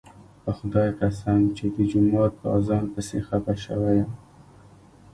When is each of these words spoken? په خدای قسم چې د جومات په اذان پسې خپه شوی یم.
په 0.43 0.51
خدای 0.57 0.89
قسم 1.01 1.39
چې 1.57 1.65
د 1.75 1.77
جومات 1.91 2.31
په 2.39 2.47
اذان 2.57 2.85
پسې 2.93 3.17
خپه 3.27 3.53
شوی 3.63 3.93
یم. 3.99 4.09